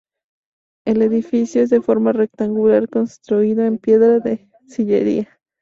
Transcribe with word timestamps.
El 0.83 1.03
edificio 1.03 1.61
es 1.61 1.69
de 1.69 1.79
forma 1.79 2.11
rectangular, 2.11 2.89
construido 2.89 3.63
en 3.65 3.77
piedra 3.77 4.17
de 4.19 4.49
sillería. 4.67 5.39